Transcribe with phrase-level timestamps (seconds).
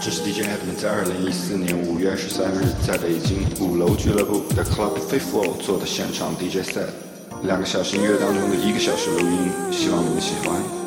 [0.00, 6.88] 这是 DJ Evan 在二零一四年五月二十三日在北京五楼俱乐部的 Club Fifth Floor 做的现场 DJ set，
[7.44, 10.83] 两个小时音乐当中的一个小时录音，希望你们喜欢。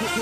[0.00, 0.14] Getting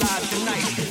[0.00, 0.81] live.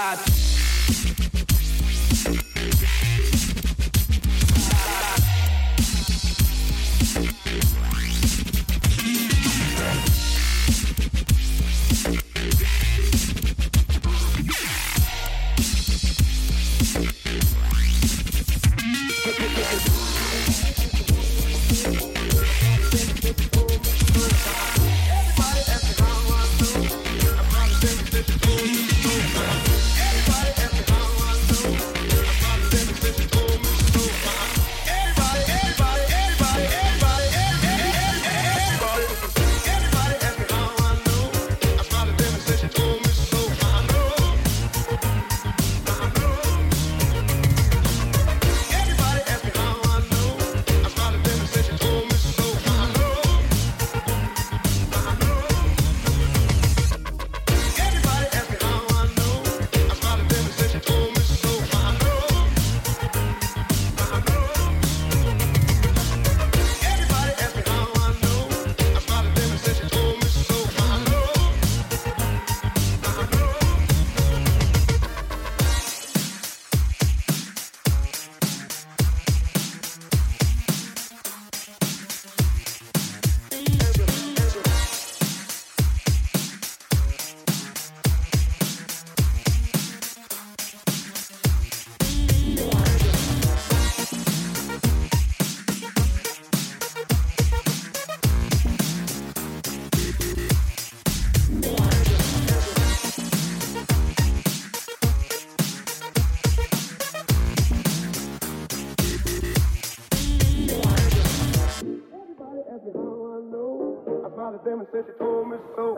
[0.00, 0.39] At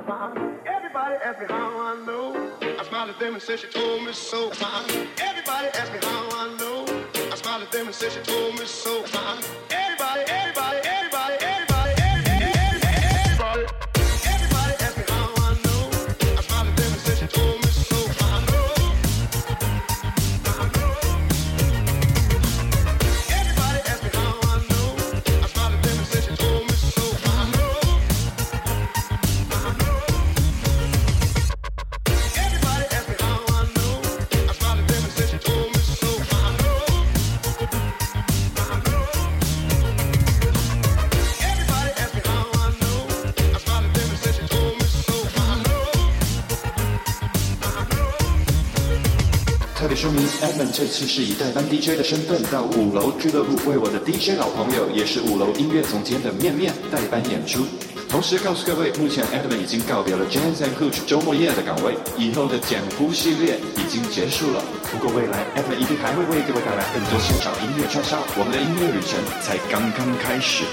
[0.09, 2.52] Everybody asked me how I know.
[2.61, 4.50] I smiled at them and said she told me so.
[5.21, 6.87] Everybody asked me how I know.
[7.30, 9.04] I smiled at them and said she told me so.
[9.71, 10.62] Everybody, everybody,
[50.73, 57.67] 这次是以代班 DJ 的身份到五楼俱乐部为我的 DJ 老朋友，也是五楼音乐总监的面面代班演出。
[58.09, 64.64] 同时告诉各位，目前 Adam 已经告别了 Jazz and Coach 周末夜的岗位，以后的简湖系列已经结束了。
[64.91, 70.64] 不过未来 Adam 一定还会为各位带来更多现场音乐串烧，我们的音乐旅程才刚刚开始。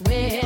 [0.00, 0.45] Were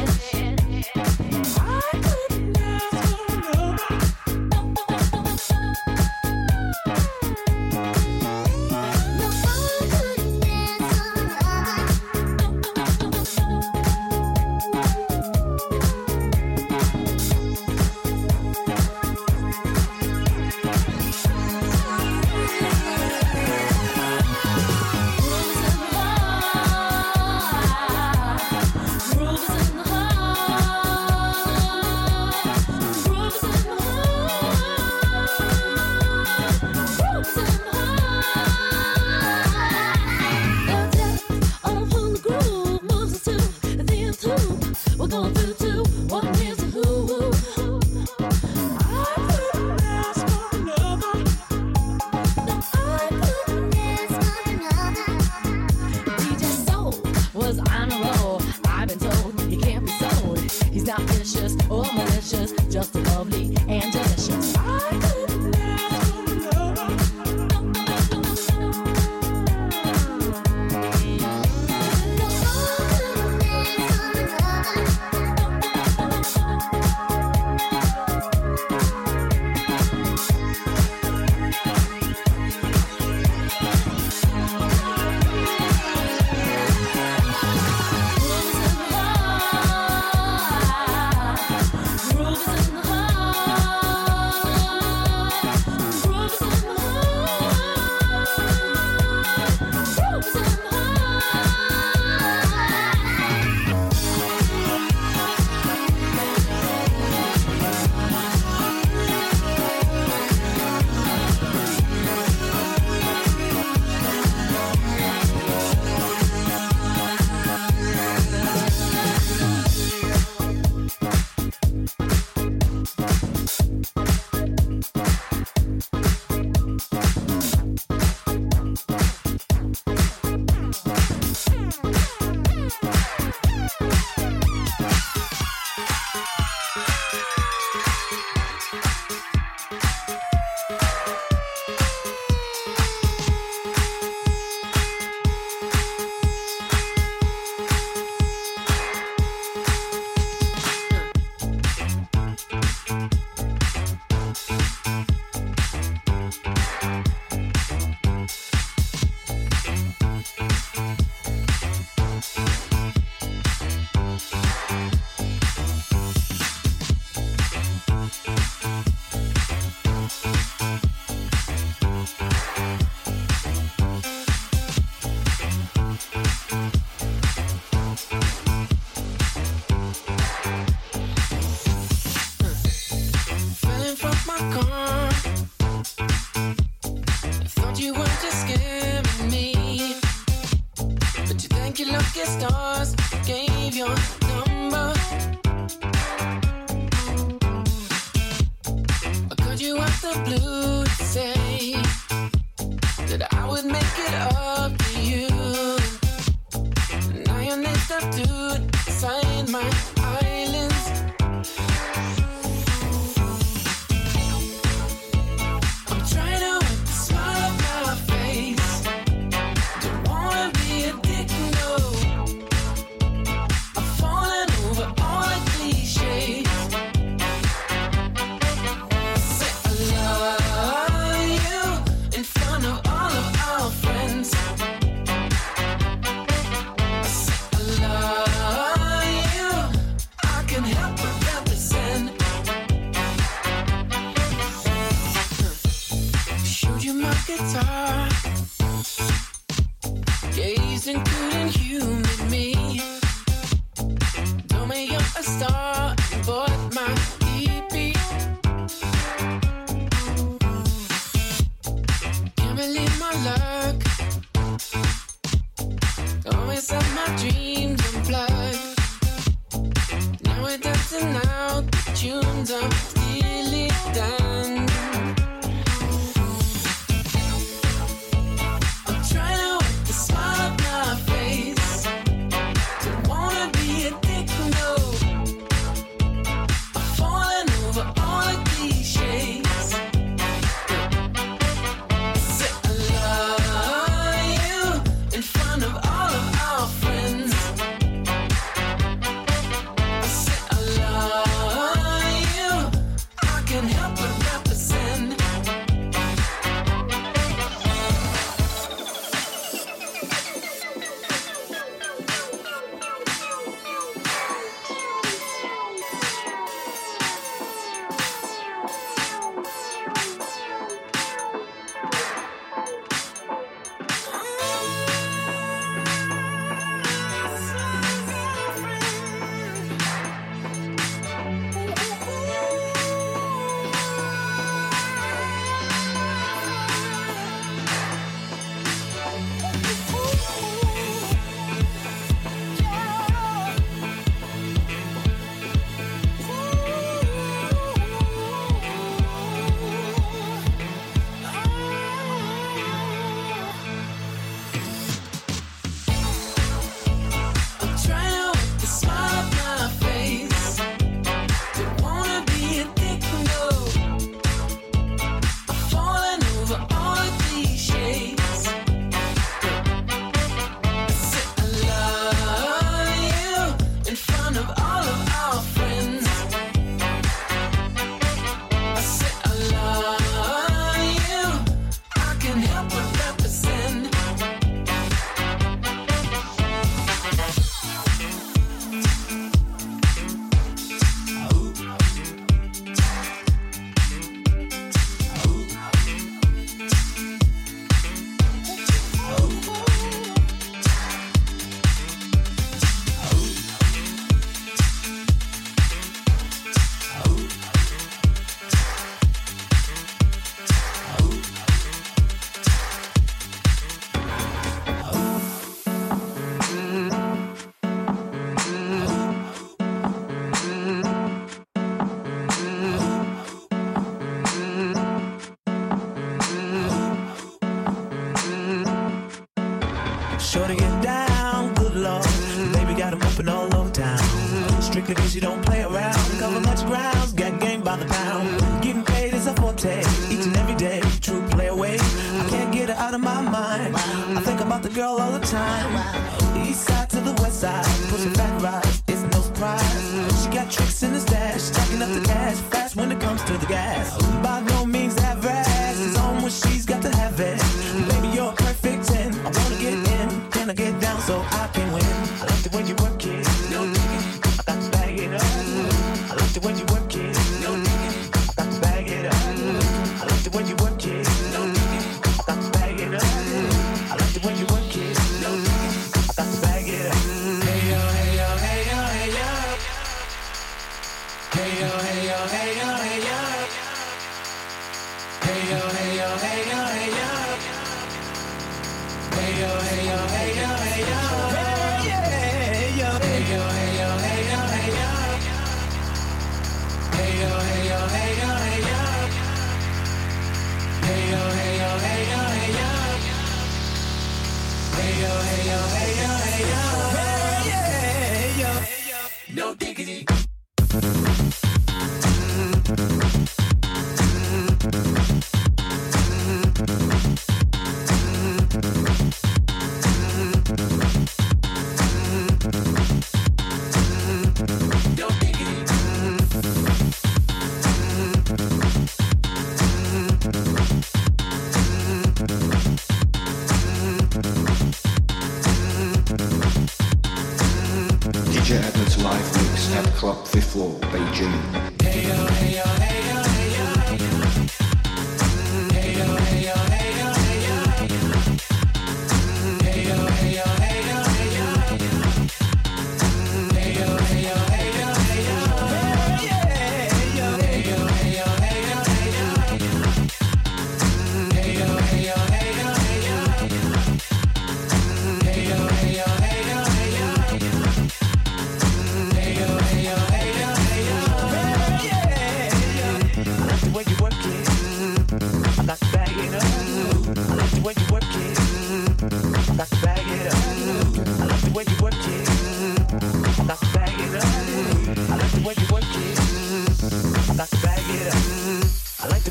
[460.56, 462.39] hey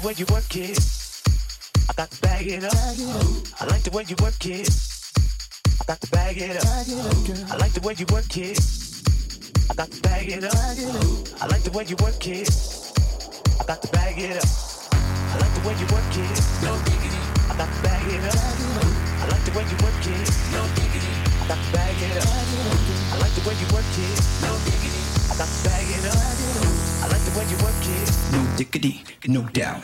[0.09, 0.79] way you work it.
[1.87, 2.73] I got to bag it up.
[3.61, 4.69] I like the way you work it.
[5.81, 6.65] I got to bag it up.
[6.65, 8.57] I like the way you work it.
[9.69, 10.57] I got to bag it up.
[10.57, 12.49] I like the way you work it.
[13.59, 14.49] I got to bag it up.
[14.97, 16.37] I like the way you work it.
[16.65, 17.21] No diggity.
[17.45, 18.41] I got to bag it up.
[19.21, 20.25] I like the way you work it.
[20.57, 21.13] No diggity.
[21.37, 22.33] I got to bag it up.
[23.13, 24.17] I like the way you work it.
[24.41, 25.05] No diggity.
[25.29, 26.78] I got to bag it up.
[27.01, 28.11] I like the way you work it.
[28.31, 29.83] No diggity, no doubt.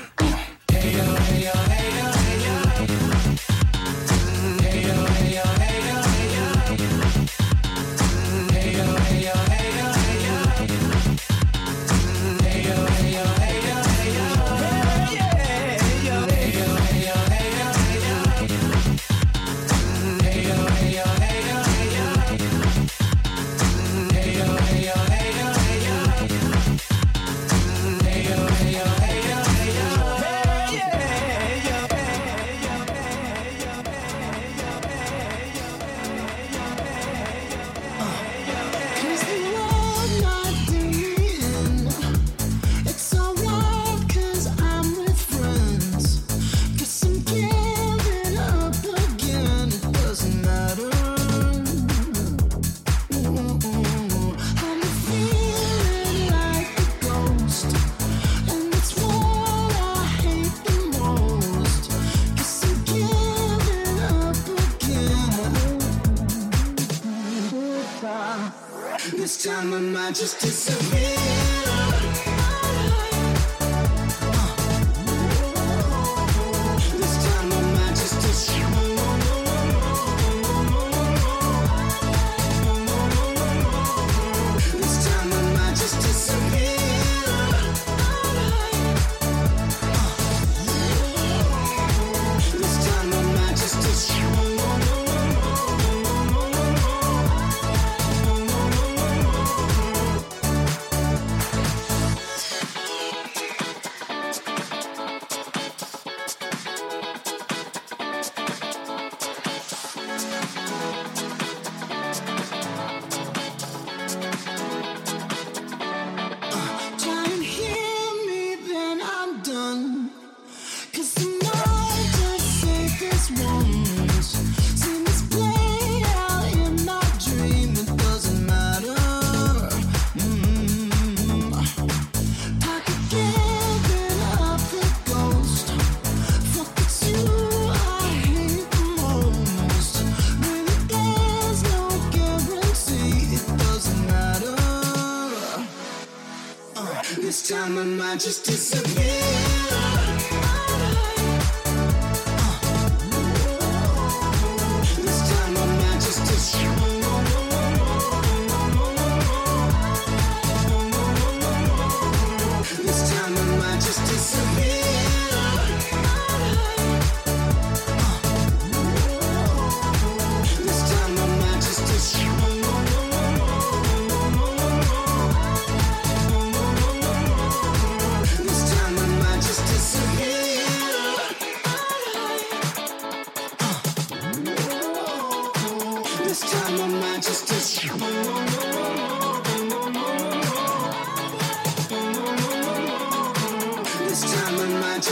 [0.69, 2.24] Hey yo, hey yo, hey yo.
[69.45, 71.04] time I might just disappear.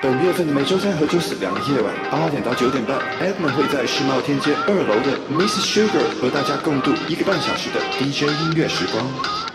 [0.00, 9.53] 本月份的每周三和周四两个夜晚，八点到九点半，Edmond 会在世贸天阶二楼的 Miss Sugar 和大家共度一个半小时的 DJ 音乐时光。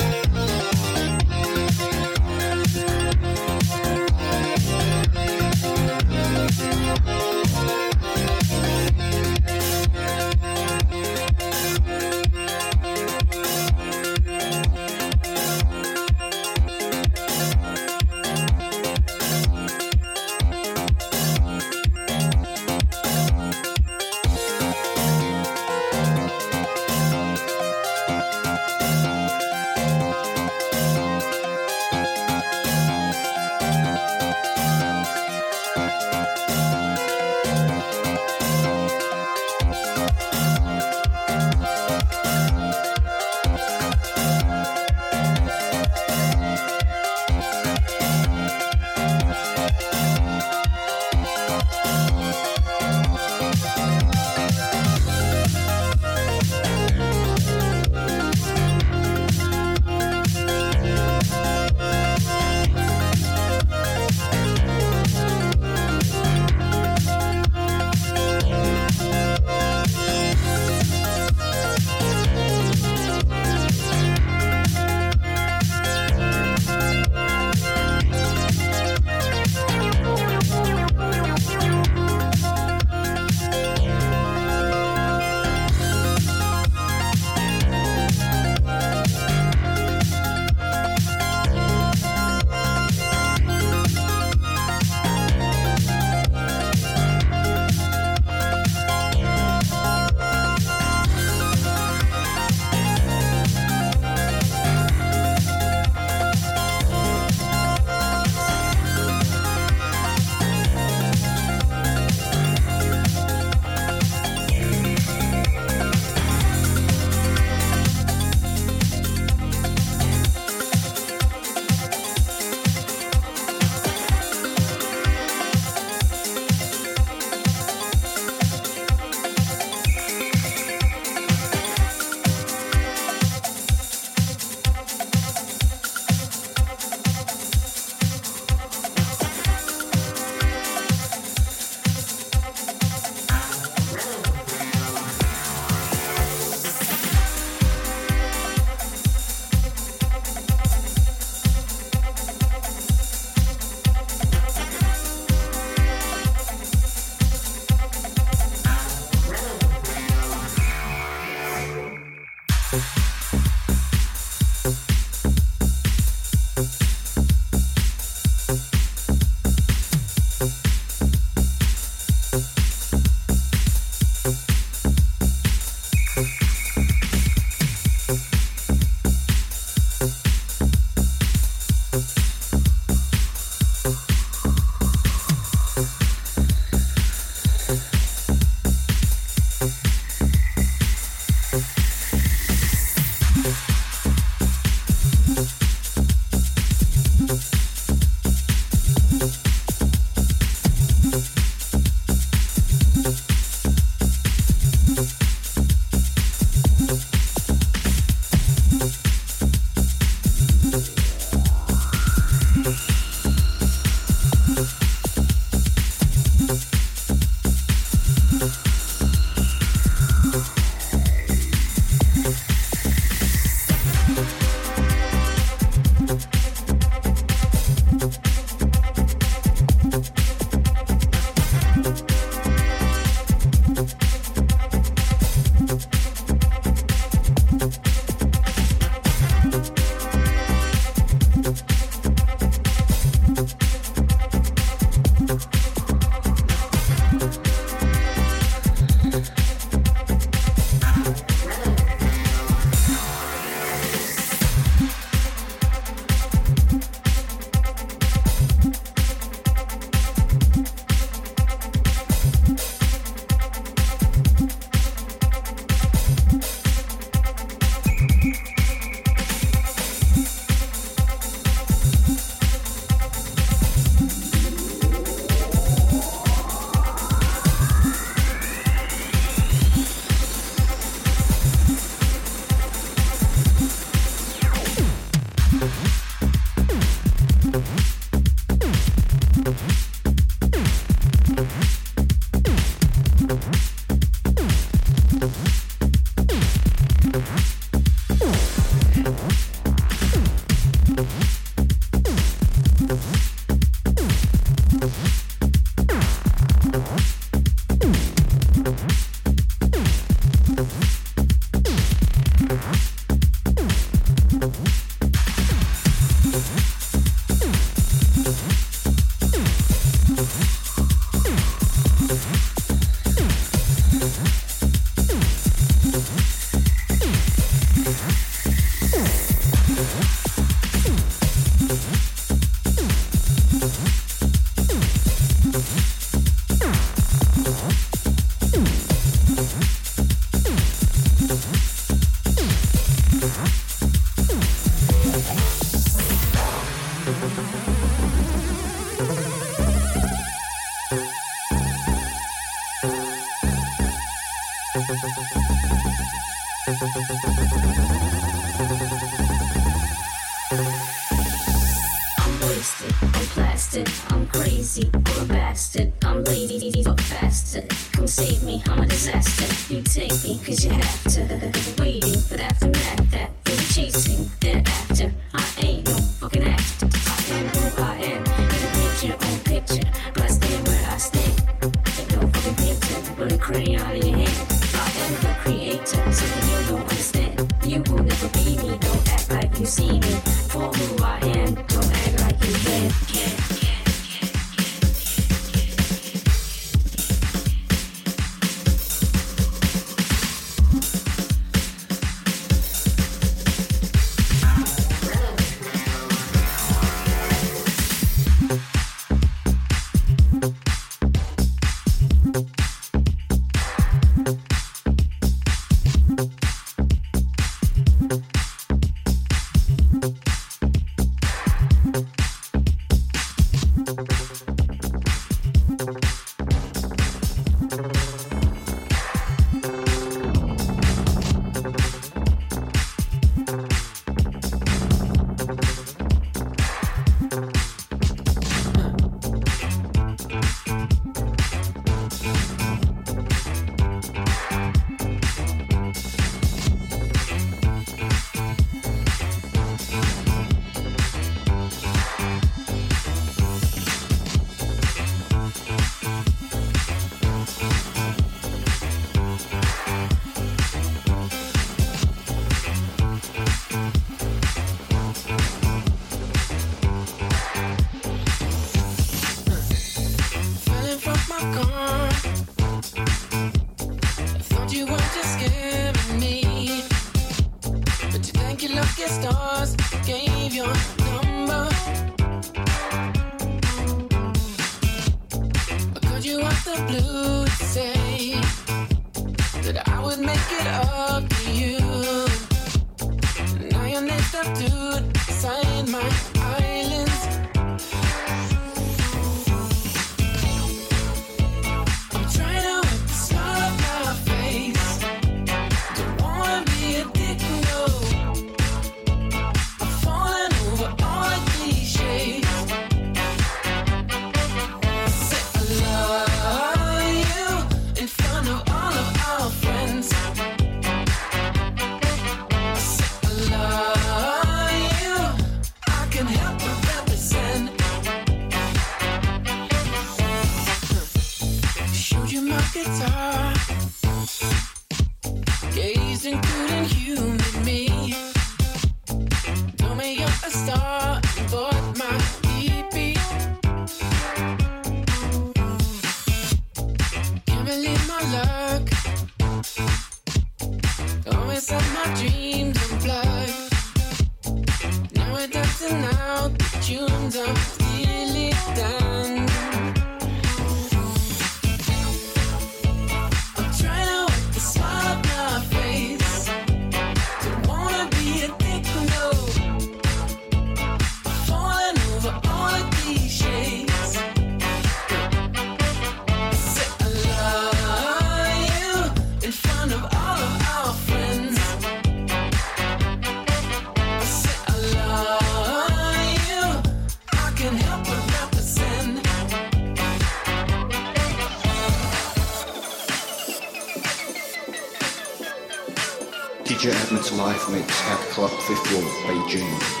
[598.71, 600.00] 15th, Beijing.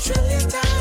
[0.00, 0.79] 眷恋它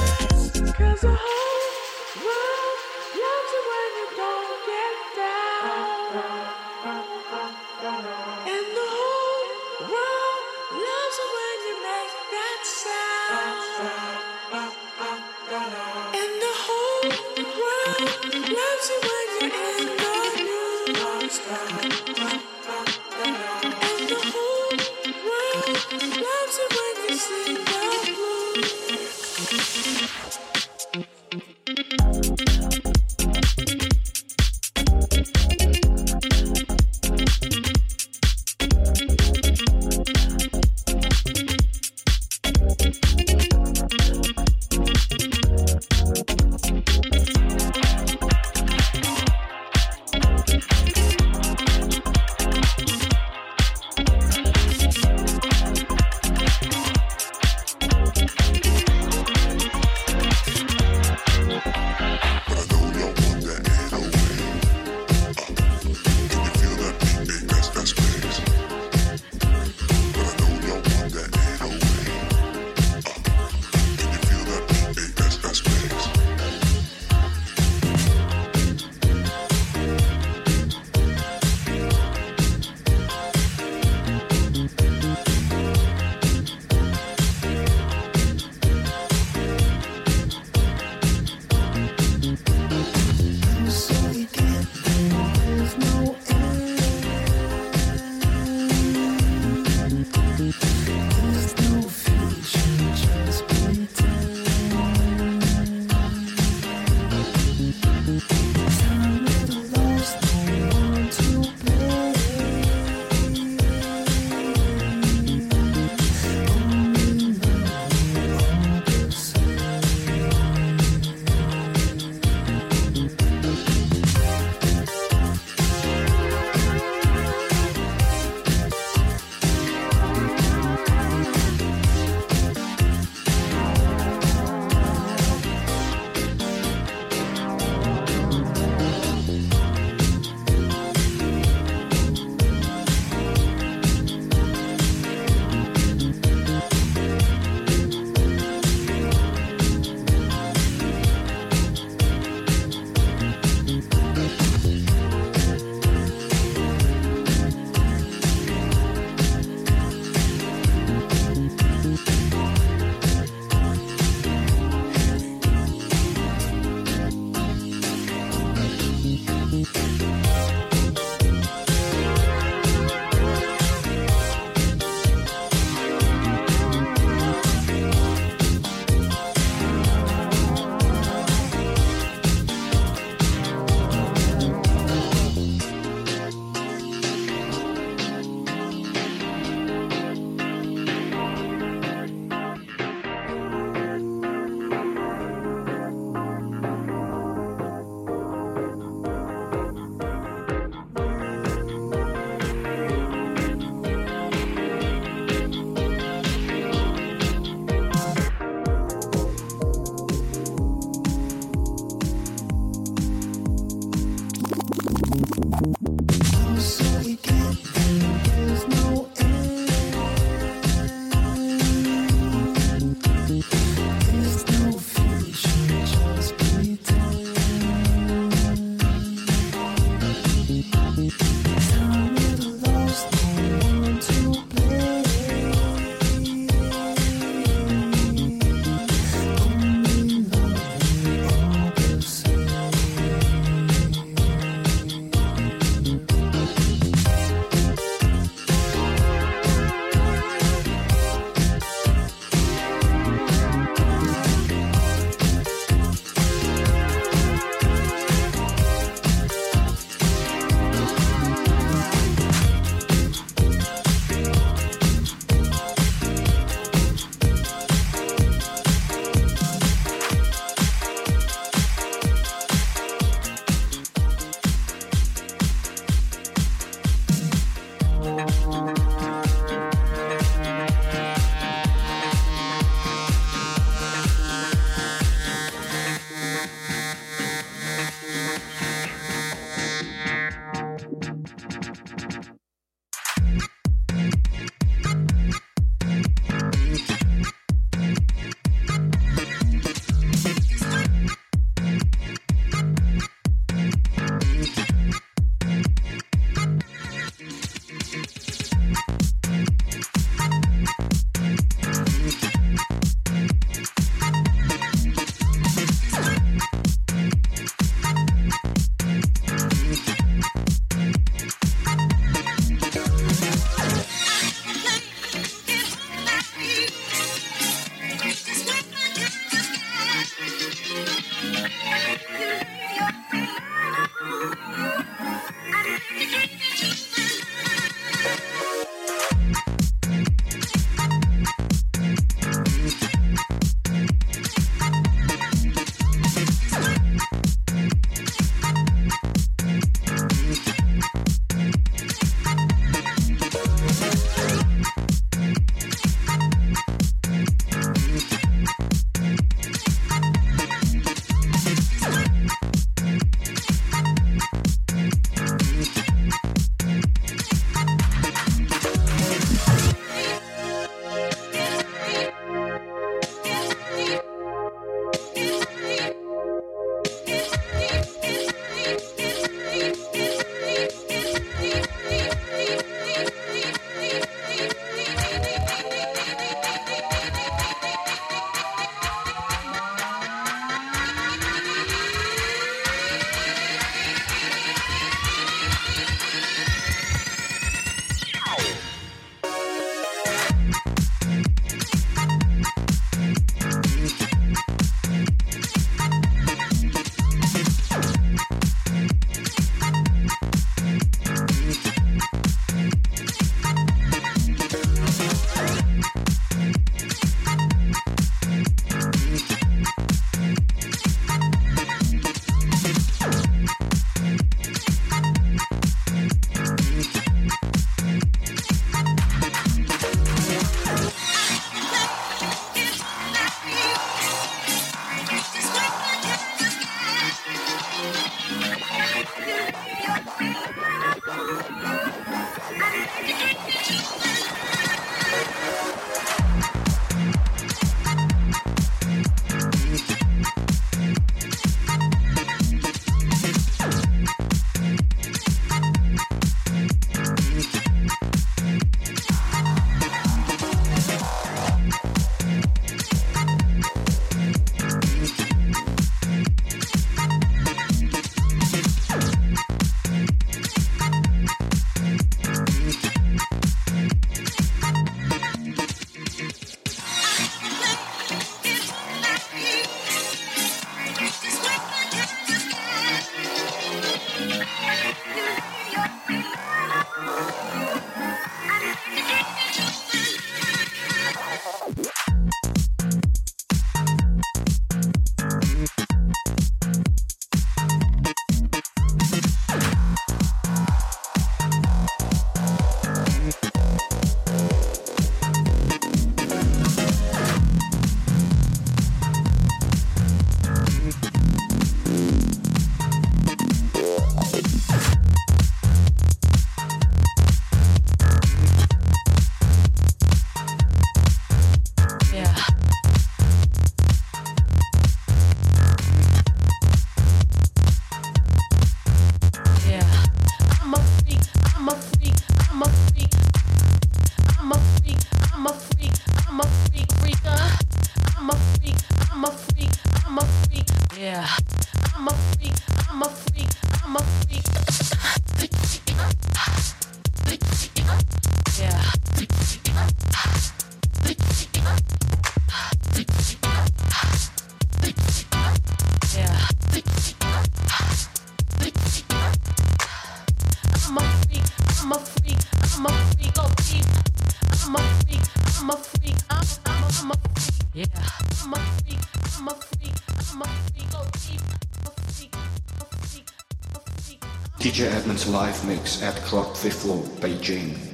[575.32, 577.89] Live mix at Club Fifth Floor, Beijing.